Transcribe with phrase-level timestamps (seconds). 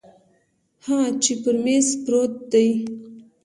[0.85, 2.67] ها چې پر میز پروت دی